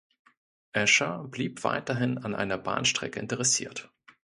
[0.71, 3.91] Escher blieb weiterhin an einer Bahnstrecke interessiert.